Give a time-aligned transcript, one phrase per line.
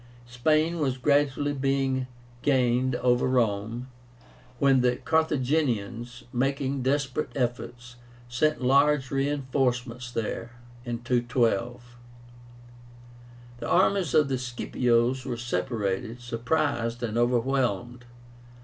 [0.25, 2.07] Spain was gradually being
[2.41, 3.87] gained over to Rome,
[4.57, 10.53] when the Carthaginians, making desperate efforts, sent large reinforcements there
[10.85, 11.97] (212).
[13.59, 18.05] The armies of the Scipios were separated, surprised, and overwhelmed.